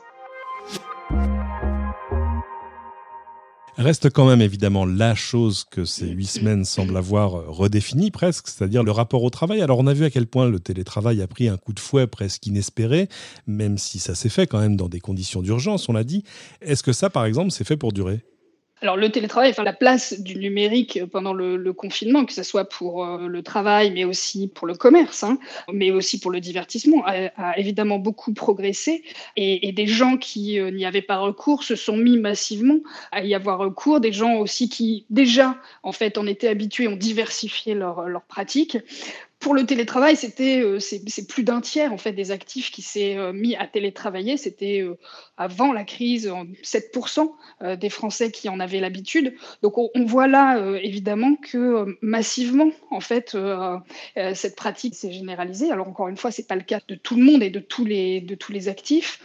Reste 3.78 4.10
quand 4.10 4.28
même 4.28 4.42
évidemment 4.42 4.88
la 4.88 5.14
chose 5.14 5.64
que 5.64 5.86
ces 5.86 6.08
huit 6.08 6.26
semaines 6.26 6.66
semblent 6.66 6.98
avoir 6.98 7.32
redéfinie 7.48 8.10
presque, 8.10 8.48
c'est-à-dire 8.48 8.82
le 8.82 8.90
rapport 8.90 9.22
au 9.22 9.30
travail. 9.30 9.62
Alors 9.62 9.78
on 9.78 9.86
a 9.86 9.94
vu 9.94 10.04
à 10.04 10.10
quel 10.10 10.26
point 10.26 10.50
le 10.50 10.60
télétravail 10.60 11.22
a 11.22 11.28
pris 11.28 11.48
un 11.48 11.58
coup 11.58 11.74
de 11.74 11.80
fouet 11.80 12.08
presque 12.08 12.48
inespéré, 12.48 13.08
même 13.46 13.78
si 13.78 14.00
ça 14.00 14.16
s'est 14.16 14.30
fait 14.30 14.48
quand 14.48 14.60
même 14.60 14.78
dans 14.78 14.90
des 14.90 15.00
conditions 15.00 15.44
d'urgence, 15.44 15.90
on 15.90 15.94
l'a 15.94 16.04
dit. 16.04 16.24
Est-ce 16.62 16.82
que 16.82 16.92
ça, 16.92 17.12
par 17.12 17.26
exemple, 17.26 17.52
c'est 17.52 17.68
fait 17.68 17.78
pour 17.78 17.94
durer? 17.94 18.26
Alors 18.82 18.96
le 18.96 19.10
télétravail, 19.12 19.50
enfin 19.50 19.64
la 19.64 19.74
place 19.74 20.20
du 20.22 20.36
numérique 20.38 21.04
pendant 21.12 21.34
le, 21.34 21.74
confinement, 21.74 22.26
que 22.26 22.34
ce 22.34 22.44
soit 22.44 22.66
pour 22.66 23.04
euh, 23.04 23.28
le 23.28 23.44
travail, 23.44 23.92
mais 23.92 24.06
aussi 24.06 24.48
pour 24.48 24.68
le 24.68 24.76
commerce, 24.76 25.24
hein, 25.24 25.40
mais 25.72 25.92
aussi 25.92 26.20
pour 26.20 26.32
le 26.32 26.40
divertissement, 26.40 27.04
a, 27.06 27.58
évidemment 27.58 28.00
beaucoup 28.00 28.34
progressé. 28.34 29.04
Et, 29.36 29.72
des 29.72 29.88
gens 29.88 30.18
qui 30.18 30.60
euh, 30.60 30.72
n'y 30.72 30.86
avaient 30.86 31.02
pas 31.02 31.18
recours 31.18 31.64
se 31.64 31.76
sont 31.76 31.98
mis 31.98 32.18
massivement 32.18 32.80
à 33.12 33.24
y 33.24 33.36
avoir 33.36 33.60
recours. 33.60 34.00
Des 34.00 34.12
gens 34.12 34.36
aussi 34.36 34.70
qui 34.70 35.06
déjà, 35.10 35.58
en 35.84 35.92
fait, 35.92 36.18
en 36.18 36.26
étaient 36.26 36.48
habitués, 36.48 36.88
ont 36.88 36.96
diversifié 36.96 37.74
leurs 37.74 38.24
pratiques. 38.28 38.78
Pour 39.40 39.54
le 39.54 39.68
télétravail, 39.68 40.16
c'était 40.16 40.62
euh, 40.62 40.80
c'est 40.80 41.28
plus 41.28 41.44
d'un 41.44 41.62
tiers 41.62 41.94
en 41.94 41.98
fait 41.98 42.12
des 42.12 42.32
actifs 42.32 42.72
qui 42.72 42.82
s'est 42.82 43.16
euh, 43.18 43.34
mis 43.34 43.56
à 43.56 43.68
télétravailler. 43.68 44.36
C'était 44.36 44.82
euh, 44.82 44.98
avant 45.38 45.74
la 45.74 45.84
crise 45.84 46.32
7% 46.64 47.30
des 47.78 47.90
Français 47.90 48.32
qui 48.32 48.50
en 48.50 48.60
avaient 48.60 48.80
l'habitude. 48.80 49.36
Donc 49.62 49.78
on, 49.78 50.06
voit 50.06 50.28
là 50.28 50.60
évidemment 50.82 51.36
que 51.36 51.98
massivement 52.02 52.72
en 52.90 53.00
fait 53.00 53.38
cette 54.34 54.56
pratique 54.56 54.96
s'est 54.96 55.12
généralisée. 55.12 55.72
Alors 55.72 55.88
encore 55.88 56.08
une 56.08 56.18
fois, 56.18 56.32
c'est 56.32 56.48
pas 56.48 56.56
le 56.56 56.64
cas 56.64 56.80
de 56.88 56.96
tout 56.96 57.16
le 57.16 57.24
monde 57.24 57.44
et 57.44 57.52
de 57.52 57.60
tous 57.60 57.86
les 57.86 58.22
de 58.22 58.34
tous 58.34 58.52
les 58.52 58.68
actifs. 58.68 59.20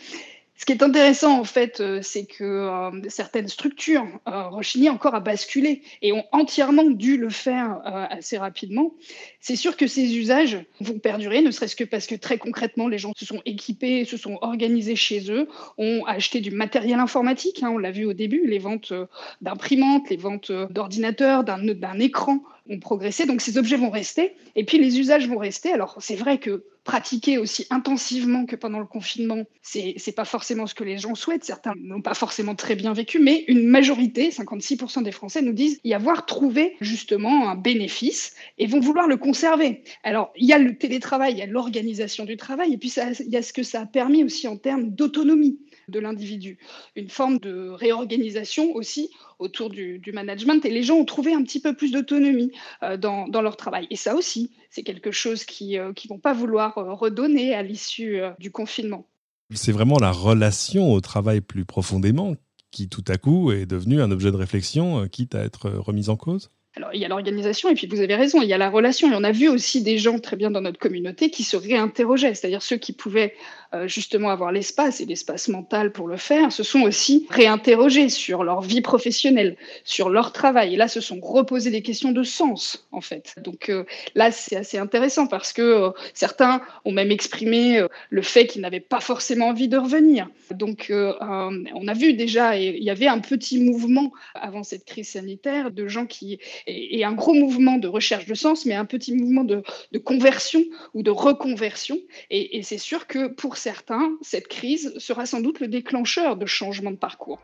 Ce 0.63 0.65
qui 0.65 0.71
est 0.71 0.85
intéressant, 0.85 1.41
en 1.41 1.43
fait, 1.43 1.81
euh, 1.81 1.99
c'est 2.03 2.25
que 2.25 2.45
euh, 2.45 2.91
certaines 3.09 3.49
structures 3.49 4.07
euh, 4.29 4.89
encore 4.89 5.17
à 5.17 5.19
basculer 5.19 5.83
et 6.03 6.13
ont 6.13 6.23
entièrement 6.31 6.89
dû 6.89 7.17
le 7.17 7.31
faire 7.31 7.81
assez 7.85 8.39
rapidement. 8.39 8.95
C'est 9.41 9.57
sûr 9.57 9.77
que 9.77 9.89
ces 9.89 10.17
usages 10.17 10.65
vont 10.81 11.01
perdurer, 11.01 11.43
ne 11.43 11.51
serait-ce 11.51 11.75
que 11.75 11.83
parce 11.83 12.07
que 12.07 12.15
très 12.15 12.39
concrètement, 12.39 12.87
les 12.87 12.99
gens 12.99 13.13
se 13.17 13.27
sont 13.27 13.43
équipés, 13.45 14.05
se 14.05 14.17
sont 14.17 14.39
organisés 14.41 14.95
chez 14.95 15.33
eux, 15.33 15.49
ont 15.79 16.05
acheté 16.05 16.41
du 16.41 16.53
matériel 16.53 17.01
informatique. 17.01 17.65
Hein, 17.65 17.71
on 17.71 17.79
l'a 17.79 17.91
vu 17.91 18.05
au 18.05 18.13
début, 18.13 18.47
les 18.47 18.61
ventes 18.61 18.93
d'imprimantes, 19.41 20.11
les 20.11 20.17
ventes 20.17 20.53
d'ordinateurs, 20.71 21.43
d'un 21.43 21.99
écran 21.99 22.39
ont 22.71 22.79
progressé. 22.79 23.27
Donc 23.27 23.41
ces 23.41 23.59
objets 23.59 23.77
vont 23.77 23.91
rester 23.91 24.37
et 24.55 24.65
puis 24.65 24.79
les 24.79 25.01
usages 25.01 25.27
vont 25.27 25.39
rester. 25.39 25.73
Alors 25.73 25.97
c'est 25.99 26.17
vrai 26.17 26.39
que 26.39 26.63
pratiquer 26.85 27.39
aussi 27.39 27.67
intensivement 27.71 28.45
que 28.45 28.57
pendant 28.57 28.81
le 28.81 28.87
confinement, 28.87 29.45
c'est 29.63 29.95
n'est 30.05 30.13
pas 30.13 30.25
forcément 30.25 30.67
ce 30.67 30.75
que 30.75 30.85
les 30.85 30.99
gens 30.99 31.15
souhaitent. 31.15 31.45
Certains 31.45 31.75
n'ont 31.79 32.03
pas 32.03 32.15
forcément 32.15 32.55
très 32.55 32.75
bien 32.75 32.93
vécu, 32.93 33.19
mais 33.19 33.45
une 33.49 33.67
majorité, 33.67 34.31
56% 34.31 35.03
des 35.03 35.13
Français, 35.13 35.43
nous 35.43 35.53
disent 35.53 35.81
y 35.85 35.95
avoir 35.95 36.27
trouvé 36.27 36.77
justement 36.81 37.49
un 37.49 37.55
bénéfice 37.55 38.35
et 38.59 38.67
vont 38.67 38.81
vouloir 38.81 39.07
le 39.07 39.17
conserver. 39.17 39.83
Alors, 40.03 40.33
il 40.37 40.47
y 40.47 40.53
a 40.53 40.59
le 40.59 40.77
télétravail, 40.77 41.33
il 41.33 41.39
y 41.39 41.43
a 41.43 41.47
l'organisation 41.47 42.25
du 42.25 42.37
travail, 42.37 42.73
et 42.75 42.79
puis 42.79 42.93
il 43.21 43.31
y 43.31 43.37
a 43.37 43.43
ce 43.43 43.53
que 43.53 43.63
ça 43.63 43.83
a 43.83 43.87
permis 43.87 44.25
aussi 44.25 44.49
en 44.49 44.57
termes 44.57 44.91
d'autonomie 44.91 45.59
de 45.89 46.01
l'individu. 46.01 46.59
Une 46.97 47.09
forme 47.09 47.39
de 47.39 47.69
réorganisation 47.71 48.75
aussi 48.75 49.11
autour 49.39 49.71
du, 49.71 50.01
management 50.13 50.65
et 50.65 50.71
les 50.71 50.83
gens 50.83 50.97
ont 50.97 51.05
trouvé 51.05 51.33
un 51.33 51.43
petit 51.43 51.61
peu 51.61 51.75
plus 51.75 51.93
d'autonomie 51.93 52.53
euh, 52.83 52.97
dans, 52.97 53.27
leur 53.43 53.57
travail. 53.57 53.87
Et 53.91 53.97
ça 53.97 54.15
aussi, 54.15 54.53
c'est 54.71 54.83
quelque 54.83 55.11
chose 55.11 55.45
qu'ils 55.45 55.79
euh, 55.79 55.89
ne 55.89 56.09
vont 56.09 56.19
pas 56.19 56.33
vouloir 56.33 56.79
euh, 56.79 56.93
redonner 56.93 57.55
à 57.55 57.63
l'issue 57.63 58.21
du 58.39 58.51
confinement. 58.51 59.07
C'est 59.55 59.73
vraiment 59.73 59.99
la 59.99 60.13
relation 60.13 60.93
au 60.93 61.01
travail 61.01 61.41
plus 61.41 61.65
profondément 61.65 62.35
qui 62.71 62.89
tout 62.89 63.05
à 63.09 63.19
coup 63.19 63.53
est 63.53 63.67
devenue 63.67 64.01
un 64.01 64.11
objet 64.11 64.31
de 64.31 64.37
réflexion, 64.37 65.07
quitte 65.09 65.35
à 65.35 65.45
être 65.45 65.69
remise 65.71 66.09
en 66.09 66.17
cause? 66.17 66.51
Alors, 66.75 66.89
il 66.95 67.01
y 67.01 67.05
a 67.05 67.09
l'organisation, 67.09 67.69
et 67.69 67.75
puis 67.75 67.87
vous 67.87 68.01
avez 68.01 68.15
raison, 68.15 68.41
il 68.41 68.49
y 68.49 68.55
a 68.55 68.59
la 68.59 68.71
relation. 68.71 69.13
Et 69.13 69.15
on 69.15 69.25
a 69.25 69.31
vu 69.31 69.47
aussi 69.49 69.83
des 69.83 69.99
gens 69.99 70.19
très 70.19 70.37
bien 70.37 70.51
dans 70.51 70.63
notre 70.63 70.79
communauté 70.79 71.29
qui 71.29 71.43
se 71.43 71.59
réinterrogeaient, 71.59 72.35
c'est-à-dire 72.35 72.63
ceux 72.63 72.79
qui 72.79 72.95
pouvaient 72.95 73.35
euh, 73.75 73.87
justement 73.87 74.31
avoir 74.31 74.53
l'espace 74.53 75.03
et 75.03 75.05
l'espace 75.05 75.49
mental 75.49 75.93
pour 75.93 76.09
le 76.09 76.17
faire, 76.17 76.51
se 76.51 76.63
sont 76.63 76.81
aussi 76.81 77.27
réinterrogés 77.29 78.09
sur 78.09 78.43
leur 78.43 78.63
vie 78.63 78.81
professionnelle, 78.81 79.59
sur 79.85 80.09
leur 80.09 80.33
travail. 80.33 80.73
Et 80.73 80.77
là, 80.79 80.89
se 80.89 81.03
sont 81.03 81.21
reposés 81.21 81.71
des 81.71 81.83
questions 81.83 82.11
de 82.11 82.23
sens, 82.23 82.87
en 82.91 83.03
fait. 83.03 83.35
Donc 83.37 83.69
euh, 83.69 83.85
là, 84.15 84.33
c'est 84.33 84.57
assez 84.57 84.79
intéressant 84.79 85.27
parce 85.27 85.53
que 85.53 85.61
euh, 85.61 85.91
certains 86.15 86.63
ont 86.87 86.93
même 86.93 87.11
exprimé 87.11 87.87
le 88.09 88.23
fait 88.23 88.47
qu'ils 88.47 88.63
n'avaient 88.63 88.81
pas 88.81 89.01
forcément 89.01 89.49
envie 89.49 89.69
de 89.69 89.77
revenir. 89.77 90.29
Donc, 90.53 90.91
on 90.91 91.89
a 91.89 91.95
vu 91.95 92.15
déjà, 92.15 92.57
il 92.57 92.83
y 92.83 92.91
avait 92.91 93.07
un 93.07 93.21
petit 93.21 93.59
mouvement 93.59 94.13
avant 94.35 94.63
cette 94.63 94.85
crise 94.85 95.11
sanitaire 95.11 95.71
de 95.71 95.89
gens 95.89 96.07
qui 96.07 96.39
et, 96.67 97.05
un 97.05 97.13
gros 97.13 97.35
mouvement 97.35 97.79
de 97.79 97.89
recherche 97.89 98.27
de 98.27 98.35
sens, 98.35 98.67
mais 98.67 98.75
un 98.75 98.85
petit 98.85 99.15
mouvement 99.15 99.45
de, 99.45 99.63
conversion 99.99 100.63
ou 100.95 101.03
de 101.03 101.11
reconversion. 101.11 101.99
Et, 102.31 102.63
c'est 102.63 102.79
sûr 102.79 103.07
que 103.07 103.29
pour 103.29 103.57
certains, 103.57 104.17
cette 104.21 104.49
crise 104.49 104.95
sera 104.99 105.27
sans 105.27 105.41
doute 105.41 105.61
le 105.61 105.69
déclencheur 105.69 106.37
de 106.37 106.47
changement 106.47 106.91
de 106.91 106.97
parcours. 106.97 107.41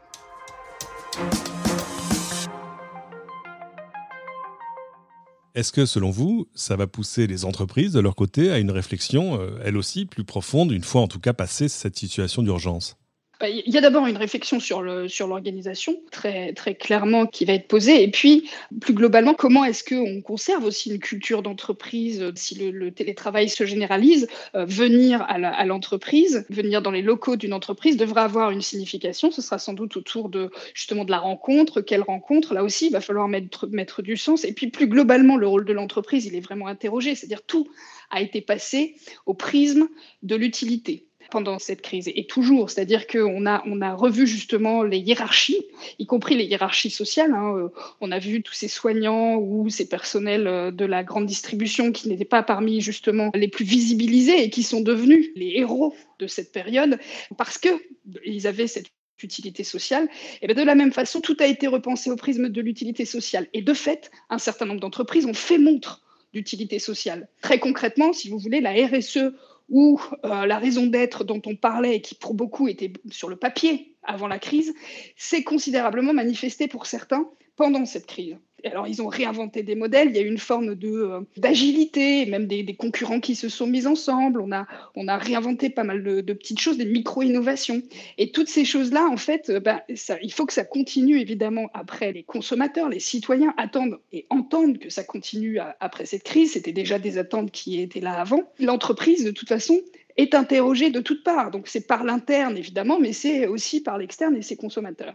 Est-ce 5.54 5.72
que, 5.72 5.86
selon 5.86 6.10
vous, 6.10 6.46
ça 6.54 6.76
va 6.76 6.86
pousser 6.86 7.26
les 7.26 7.44
entreprises 7.44 7.92
de 7.92 8.00
leur 8.00 8.14
côté 8.14 8.52
à 8.52 8.58
une 8.58 8.70
réflexion, 8.70 9.40
euh, 9.40 9.58
elle 9.64 9.76
aussi, 9.76 10.06
plus 10.06 10.22
profonde, 10.22 10.70
une 10.70 10.84
fois 10.84 11.00
en 11.00 11.08
tout 11.08 11.18
cas 11.18 11.32
passée 11.32 11.68
cette 11.68 11.96
situation 11.96 12.42
d'urgence? 12.42 12.96
Il 13.42 13.72
y 13.72 13.78
a 13.78 13.80
d'abord 13.80 14.06
une 14.06 14.16
réflexion 14.16 14.58
sur 14.58 14.82
l'organisation 14.82 15.96
très 16.10 16.74
clairement 16.74 17.26
qui 17.26 17.44
va 17.44 17.52
être 17.52 17.68
posée. 17.68 18.02
Et 18.02 18.10
puis 18.10 18.50
plus 18.80 18.94
globalement 18.94 19.34
comment 19.34 19.64
est-ce 19.64 19.84
qu'on 19.84 20.20
conserve 20.22 20.64
aussi 20.64 20.90
une 20.90 20.98
culture 20.98 21.42
d'entreprise 21.42 22.32
si 22.34 22.56
le, 22.56 22.90
télétravail 22.90 23.48
se 23.48 23.64
généralise 23.64 24.28
euh, 24.54 24.64
venir 24.64 25.22
à 25.22 25.64
l'entreprise 25.66 26.46
venir 26.48 26.82
dans 26.82 26.90
les 26.90 27.02
locaux 27.02 27.36
d'une 27.36 27.52
entreprise 27.52 27.96
devra 27.96 28.24
avoir 28.24 28.50
une 28.50 28.62
signification. 28.62 29.30
Ce 29.30 29.42
sera 29.42 29.58
sans 29.58 29.74
doute 29.74 29.96
autour 29.96 30.28
de 30.30 30.50
justement 30.74 31.04
de 31.04 31.10
la 31.10 31.18
rencontre. 31.18 31.80
Quelle 31.80 32.02
rencontre? 32.02 32.54
Là 32.54 32.64
aussi 32.64 32.86
il 32.86 32.92
va 32.92 33.00
falloir 33.00 33.28
mettre 33.28 33.68
mettre 33.68 34.02
du 34.02 34.16
sens. 34.16 34.44
Et 34.44 34.52
puis 34.52 34.68
plus 34.68 34.88
globalement 34.88 35.36
le 35.36 35.46
rôle 35.46 35.64
de 35.64 35.72
l'entreprise 35.72 36.26
il 36.26 36.34
est 36.34 36.40
vraiment 36.40 36.66
interrogé. 36.66 37.14
C'est-à-dire 37.14 37.42
tout 37.42 37.68
a 38.10 38.20
été 38.20 38.40
passé 38.40 38.96
au 39.26 39.34
prisme 39.34 39.88
de 40.22 40.34
l'utilité 40.34 41.07
pendant 41.30 41.58
cette 41.58 41.82
crise 41.82 42.10
et 42.14 42.26
toujours. 42.26 42.70
C'est-à-dire 42.70 43.06
qu'on 43.06 43.46
a, 43.46 43.62
on 43.66 43.80
a 43.80 43.94
revu 43.94 44.26
justement 44.26 44.82
les 44.82 44.98
hiérarchies, 44.98 45.66
y 45.98 46.06
compris 46.06 46.36
les 46.36 46.44
hiérarchies 46.44 46.90
sociales. 46.90 47.32
Hein. 47.32 47.56
Euh, 47.56 47.68
on 48.00 48.10
a 48.12 48.18
vu 48.18 48.42
tous 48.42 48.54
ces 48.54 48.68
soignants 48.68 49.36
ou 49.36 49.68
ces 49.68 49.88
personnels 49.88 50.46
euh, 50.46 50.70
de 50.70 50.84
la 50.84 51.04
grande 51.04 51.26
distribution 51.26 51.92
qui 51.92 52.08
n'étaient 52.08 52.24
pas 52.24 52.42
parmi 52.42 52.80
justement 52.80 53.30
les 53.34 53.48
plus 53.48 53.64
visibilisés 53.64 54.42
et 54.42 54.50
qui 54.50 54.62
sont 54.62 54.80
devenus 54.80 55.30
les 55.36 55.52
héros 55.56 55.94
de 56.18 56.26
cette 56.26 56.52
période 56.52 56.98
parce 57.36 57.58
qu'ils 57.58 58.46
avaient 58.46 58.66
cette 58.66 58.86
utilité 59.22 59.64
sociale, 59.64 60.08
et 60.42 60.46
bien 60.46 60.54
de 60.54 60.62
la 60.62 60.74
même 60.74 60.92
façon, 60.92 61.20
tout 61.20 61.36
a 61.40 61.46
été 61.46 61.66
repensé 61.66 62.10
au 62.10 62.16
prisme 62.16 62.48
de 62.48 62.60
l'utilité 62.60 63.04
sociale. 63.04 63.48
Et 63.52 63.62
de 63.62 63.74
fait, 63.74 64.10
un 64.30 64.38
certain 64.38 64.66
nombre 64.66 64.80
d'entreprises 64.80 65.26
ont 65.26 65.34
fait 65.34 65.58
montre 65.58 66.02
d'utilité 66.32 66.78
sociale. 66.78 67.28
Très 67.40 67.58
concrètement, 67.58 68.12
si 68.12 68.28
vous 68.28 68.38
voulez, 68.38 68.60
la 68.60 68.72
RSE 68.72 69.32
où 69.68 70.00
euh, 70.24 70.46
la 70.46 70.58
raison 70.58 70.86
d'être 70.86 71.24
dont 71.24 71.42
on 71.46 71.56
parlait 71.56 71.96
et 71.96 72.00
qui 72.00 72.14
pour 72.14 72.34
beaucoup 72.34 72.68
était 72.68 72.92
sur 73.10 73.28
le 73.28 73.36
papier 73.36 73.96
avant 74.02 74.26
la 74.26 74.38
crise, 74.38 74.74
s'est 75.16 75.44
considérablement 75.44 76.14
manifestée 76.14 76.68
pour 76.68 76.86
certains 76.86 77.28
pendant 77.56 77.84
cette 77.84 78.06
crise 78.06 78.38
alors, 78.64 78.88
ils 78.88 79.00
ont 79.02 79.06
réinventé 79.06 79.62
des 79.62 79.74
modèles. 79.74 80.08
Il 80.10 80.16
y 80.16 80.18
a 80.18 80.22
eu 80.22 80.28
une 80.28 80.38
forme 80.38 80.74
de 80.74 80.88
euh, 80.88 81.20
d'agilité, 81.36 82.26
même 82.26 82.46
des, 82.46 82.64
concurrents 82.74 83.20
qui 83.20 83.34
se 83.34 83.48
sont 83.48 83.66
mis 83.66 83.86
ensemble. 83.86 84.40
On 84.40 84.52
a, 84.52 84.66
on 84.94 85.06
a 85.08 85.16
réinventé 85.16 85.70
pas 85.70 85.84
mal 85.84 86.02
de, 86.02 86.32
petites 86.32 86.60
choses, 86.60 86.76
des 86.76 86.84
micro-innovations. 86.84 87.82
Et 88.18 88.32
toutes 88.32 88.48
ces 88.48 88.64
choses-là, 88.64 89.06
en 89.10 89.16
fait, 89.16 89.50
euh, 89.50 89.60
bah, 89.60 89.84
ça, 89.94 90.16
il 90.22 90.32
faut 90.32 90.46
que 90.46 90.52
ça 90.52 90.64
continue, 90.64 91.20
évidemment, 91.20 91.70
après. 91.72 92.12
Les 92.12 92.24
consommateurs, 92.24 92.88
les 92.88 93.00
citoyens 93.00 93.54
attendent 93.56 94.00
et 94.12 94.26
entendent 94.30 94.78
que 94.78 94.90
ça 94.90 95.04
continue 95.04 95.58
après 95.80 96.06
cette 96.06 96.24
crise. 96.24 96.52
C'était 96.52 96.72
déjà 96.72 96.98
des 96.98 97.18
attentes 97.18 97.50
qui 97.50 97.80
étaient 97.80 98.00
là 98.00 98.14
avant. 98.14 98.42
L'entreprise, 98.58 99.24
de 99.24 99.30
toute 99.30 99.48
façon, 99.48 99.80
est 100.16 100.34
interrogée 100.34 100.90
de 100.90 101.00
toutes 101.00 101.22
parts. 101.22 101.50
Donc, 101.50 101.68
c'est 101.68 101.86
par 101.86 102.02
l'interne, 102.02 102.56
évidemment, 102.56 102.98
mais 102.98 103.12
c'est 103.12 103.46
aussi 103.46 103.80
par 103.80 103.98
l'externe 103.98 104.36
et 104.36 104.42
ses 104.42 104.56
consommateurs. 104.56 105.14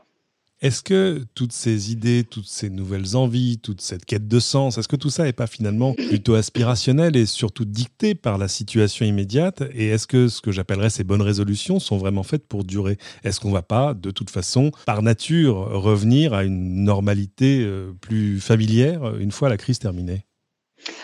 Est-ce 0.64 0.82
que 0.82 1.26
toutes 1.36 1.52
ces 1.52 1.92
idées, 1.92 2.24
toutes 2.24 2.48
ces 2.48 2.70
nouvelles 2.70 3.18
envies, 3.18 3.58
toute 3.58 3.82
cette 3.82 4.06
quête 4.06 4.30
de 4.30 4.40
sens, 4.40 4.78
est-ce 4.78 4.88
que 4.88 4.96
tout 4.96 5.10
ça 5.10 5.26
n'est 5.26 5.34
pas 5.34 5.46
finalement 5.46 5.94
plutôt 5.94 6.36
aspirationnel 6.36 7.18
et 7.18 7.26
surtout 7.26 7.66
dicté 7.66 8.16
par 8.16 8.38
la 8.38 8.48
situation 8.48 9.06
immédiate? 9.06 9.62
Et 9.74 9.88
est-ce 9.88 10.08
que 10.08 10.30
ce 10.30 10.40
que 10.40 10.54
j'appellerais 10.54 10.90
ces 10.90 11.04
bonnes 11.04 11.22
résolutions 11.22 11.82
sont 11.82 11.98
vraiment 11.98 12.24
faites 12.24 12.48
pour 12.48 12.64
durer? 12.64 12.98
Est-ce 13.26 13.42
qu'on 13.42 13.50
ne 13.50 13.54
va 13.56 13.62
pas, 13.62 13.94
de 13.94 14.10
toute 14.10 14.30
façon, 14.30 14.72
par 14.86 15.02
nature, 15.02 15.56
revenir 15.58 16.34
à 16.34 16.46
une 16.46 16.86
normalité 16.86 17.60
euh, 17.66 17.92
plus 18.00 18.40
familière 18.40 19.18
une 19.18 19.32
fois 19.34 19.50
la 19.50 19.58
crise 19.58 19.80
terminée? 19.80 20.26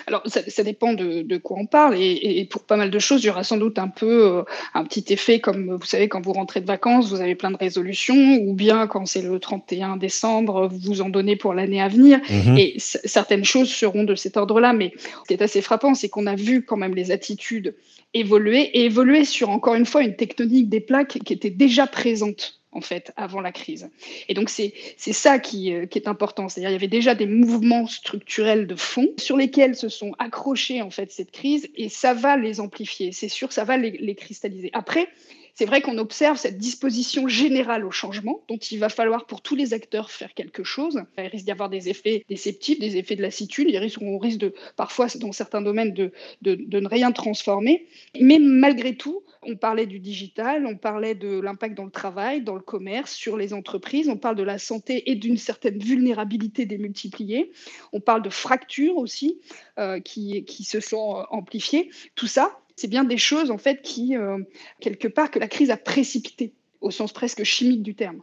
Alors, 0.08 0.24
ça, 0.26 0.64
dépend 0.64 0.94
de, 0.94 1.38
quoi 1.38 1.58
on 1.60 1.66
parle. 1.66 1.96
Et, 1.98 2.48
pour 2.50 2.64
pas 2.64 2.78
mal 2.78 2.90
de 2.90 3.00
choses, 3.00 3.24
il 3.24 3.28
y 3.28 3.30
aura 3.30 3.44
sans 3.44 3.58
doute 3.58 3.80
un 3.80 3.88
peu 3.88 4.26
euh, 4.26 4.44
un 4.74 4.84
petit 4.84 5.06
effet, 5.10 5.40
comme 5.40 5.76
vous 5.76 5.86
savez, 5.86 6.08
quand 6.08 6.22
vous 6.22 6.34
rentrez 6.34 6.62
de 6.62 6.66
vacances, 6.66 7.10
vous 7.10 7.22
avez 7.22 7.36
plein 7.36 7.52
de 7.52 7.58
résolutions, 7.58 8.38
ou 8.42 8.54
bien 8.54 8.88
quand 8.88 9.06
c'est 9.06 9.22
le 9.22 9.40
31 9.40 9.98
décembre, 9.98 10.68
vous 10.68 10.80
vous 10.80 11.02
en 11.02 11.10
donnez 11.10 11.36
pour 11.36 11.54
l'année 11.54 11.82
à 11.82 11.88
venir. 11.88 12.20
Mhm. 12.30 12.58
Et 12.58 12.76
certaines 12.78 13.46
choses 13.46 13.70
seront 13.70 14.04
de 14.04 14.16
cet 14.16 14.38
ordre-là. 14.38 14.74
Mais 14.74 14.94
ce 14.98 15.28
qui 15.28 15.34
est 15.34 15.42
assez 15.42 15.62
frappant, 15.62 15.94
c'est 15.94 16.10
qu'on 16.10 16.28
a 16.28 16.36
vu 16.36 16.64
quand 16.64 16.78
même 16.78 16.96
les 16.96 17.12
attitudes 17.12 17.76
évoluer 18.14 18.62
et 18.62 18.86
évoluer 18.86 19.26
sur, 19.26 19.50
encore 19.50 19.76
une 19.76 19.86
fois, 19.86 20.02
une 20.02 20.16
tectonique 20.16 20.70
des 20.70 20.80
plaques 20.80 21.20
qui 21.24 21.34
était 21.34 21.50
déjà 21.50 21.86
présente 21.88 22.59
en 22.72 22.82
fait, 22.82 23.12
avant 23.16 23.42
la 23.42 23.52
crise. 23.52 23.90
Et 24.28 24.34
donc, 24.34 24.50
c'est 24.50 24.74
ça 24.98 25.40
qui, 25.40 25.74
euh, 25.74 25.86
qui, 25.86 25.98
est 25.98 26.08
important. 26.08 26.50
C'est-à-dire, 26.50 26.70
il 26.70 26.74
y 26.74 26.76
avait 26.76 26.88
déjà 26.88 27.16
des 27.16 27.26
mouvements 27.26 27.88
structurels 27.88 28.68
de 28.68 28.76
fond 28.76 29.08
sur 29.18 29.38
lesquels 29.38 29.76
se 29.76 29.90
sont 29.90 30.14
accrochés, 30.20 30.82
en 30.82 30.92
fait, 30.92 31.12
cette 31.12 31.32
crise, 31.32 31.68
et 31.76 31.90
ça 31.90 32.14
va 32.14 32.38
les 32.38 32.60
amplifier. 32.60 33.12
C'est 33.12 33.30
sûr, 33.30 33.52
ça 33.52 33.64
va 33.64 33.78
les, 33.78 33.92
les 33.92 34.16
cristalliser. 34.16 34.70
Après, 34.74 35.10
c'est 35.56 35.66
vrai 35.66 35.82
qu'on 35.82 35.98
observe 35.98 36.38
cette 36.38 36.58
disposition 36.58 37.28
générale 37.28 37.86
au 37.86 37.92
changement, 37.92 38.44
dont 38.48 38.58
il 38.58 38.80
va 38.80 38.90
falloir 38.90 39.26
pour 39.26 39.42
tous 39.42 39.56
les 39.56 39.74
acteurs 39.74 40.12
faire 40.12 40.34
quelque 40.34 40.64
chose. 40.64 41.04
Il 41.18 41.28
risque 41.28 41.46
d'y 41.46 41.52
avoir 41.52 41.70
des 41.70 41.90
effets 41.90 42.24
déceptifs, 42.30 42.80
des 42.80 42.98
effets 42.98 43.16
de 43.16 43.22
lassitude. 43.22 43.68
On 44.02 44.18
risque 44.18 44.40
de, 44.40 44.54
parfois, 44.76 45.08
dans 45.16 45.32
certains 45.32 45.62
domaines, 45.62 45.94
de, 45.94 46.12
ne 46.42 46.88
rien 46.88 47.12
transformer. 47.12 47.88
Mais 48.20 48.40
malgré 48.40 48.96
tout, 48.96 49.24
on 49.42 49.56
parlait 49.56 49.86
du 49.86 50.00
digital, 50.00 50.66
on 50.66 50.76
parlait 50.76 51.16
de 51.16 51.40
l'impact 51.40 51.76
dans 51.76 51.86
le 51.86 51.92
travail, 51.92 52.42
dans 52.42 52.56
le 52.56 52.62
commerce, 52.62 53.14
sur 53.14 53.38
les 53.38 53.54
entreprises, 53.54 54.10
on 54.10 54.18
parle 54.18 54.36
de 54.36 54.44
la 54.44 54.58
santé 54.58 55.10
et 55.10 55.16
d'une 55.16 55.38
certaine 55.38 55.80
vulnérabilité 55.80 56.66
démultipliée, 56.66 57.52
on 57.94 58.02
parle 58.02 58.22
de 58.22 58.30
fractures 58.30 58.98
aussi 58.98 59.40
euh, 59.78 60.00
qui, 60.00 60.44
qui 60.44 60.64
se 60.64 60.80
sont 60.80 61.18
euh, 61.18 61.24
amplifiées. 61.32 61.90
Tout 62.16 62.28
ça, 62.28 62.60
c'est 62.80 62.88
bien 62.88 63.04
des 63.04 63.18
choses 63.18 63.52
en 63.52 63.58
fait 63.58 63.82
qui, 63.82 64.16
euh, 64.16 64.38
quelque 64.80 65.08
part, 65.08 65.32
que 65.32 65.40
la 65.40 65.48
crise 65.48 65.70
a 65.70 65.78
précipité 65.78 66.54
au 66.82 66.92
sens 66.92 67.12
presque 67.12 67.44
chimique 67.44 67.84
du 67.84 67.94
terme. 67.94 68.22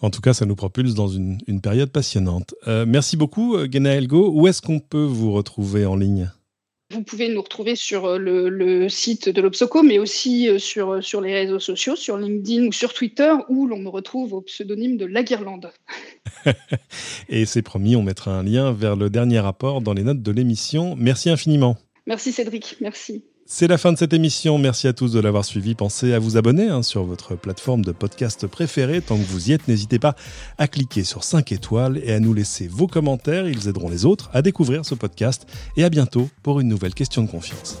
En 0.00 0.10
tout 0.10 0.20
cas, 0.20 0.34
ça 0.34 0.44
nous 0.44 0.56
propulse 0.56 0.94
dans 0.94 1.06
une, 1.06 1.38
période 1.62 1.92
passionnante. 1.92 2.56
Euh, 2.66 2.84
merci 2.86 3.16
beaucoup, 3.16 3.54
euh, 3.54 3.68
Gena 3.70 3.94
Elgo. 3.94 4.32
Où 4.32 4.48
est-ce 4.48 4.60
qu'on 4.60 4.80
peut 4.80 5.04
vous 5.04 5.32
retrouver 5.32 5.86
en 5.86 5.94
ligne? 5.94 6.32
Vous 6.90 7.02
pouvez 7.02 7.28
nous 7.28 7.42
retrouver 7.42 7.76
sur 7.76 8.18
le, 8.18 8.88
site 8.88 9.28
de 9.28 9.42
l'Obsoco, 9.42 9.82
mais 9.82 9.98
aussi 9.98 10.48
sur, 10.58 11.04
sur 11.04 11.20
les 11.20 11.34
réseaux 11.34 11.58
sociaux, 11.58 11.96
sur 11.96 12.16
LinkedIn 12.16 12.66
ou 12.66 12.72
sur 12.72 12.94
Twitter, 12.94 13.30
où 13.50 13.66
l'on 13.66 13.78
me 13.78 13.90
retrouve 13.90 14.32
au 14.32 14.40
pseudonyme 14.40 14.96
de 14.96 15.04
La 15.04 15.22
Guirlande. 15.22 15.70
Et 17.28 17.44
c'est 17.44 17.60
promis, 17.60 17.94
on 17.94 18.02
mettra 18.02 18.32
un 18.32 18.42
lien 18.42 18.72
vers 18.72 18.96
le 18.96 19.10
dernier 19.10 19.38
rapport 19.38 19.82
dans 19.82 19.92
les 19.92 20.02
notes 20.02 20.22
de 20.22 20.32
l'émission. 20.32 20.96
Merci 20.96 21.28
infiniment. 21.28 21.76
Merci 22.06 22.32
Cédric, 22.32 22.76
merci. 22.80 23.22
C'est 23.50 23.66
la 23.66 23.78
fin 23.78 23.94
de 23.94 23.98
cette 23.98 24.12
émission. 24.12 24.58
Merci 24.58 24.88
à 24.88 24.92
tous 24.92 25.10
de 25.10 25.20
l'avoir 25.20 25.42
suivi. 25.42 25.74
Pensez 25.74 26.12
à 26.12 26.18
vous 26.18 26.36
abonner 26.36 26.68
hein, 26.68 26.82
sur 26.82 27.04
votre 27.04 27.34
plateforme 27.34 27.82
de 27.82 27.92
podcast 27.92 28.46
préférée. 28.46 29.00
Tant 29.00 29.16
que 29.16 29.22
vous 29.22 29.48
y 29.48 29.54
êtes, 29.54 29.68
n'hésitez 29.68 29.98
pas 29.98 30.14
à 30.58 30.68
cliquer 30.68 31.02
sur 31.02 31.24
5 31.24 31.50
étoiles 31.52 31.98
et 32.04 32.12
à 32.12 32.20
nous 32.20 32.34
laisser 32.34 32.68
vos 32.68 32.86
commentaires. 32.86 33.48
Ils 33.48 33.66
aideront 33.66 33.88
les 33.88 34.04
autres 34.04 34.28
à 34.34 34.42
découvrir 34.42 34.84
ce 34.84 34.94
podcast. 34.94 35.46
Et 35.78 35.84
à 35.84 35.88
bientôt 35.88 36.28
pour 36.42 36.60
une 36.60 36.68
nouvelle 36.68 36.92
question 36.92 37.22
de 37.22 37.30
confiance. 37.30 37.80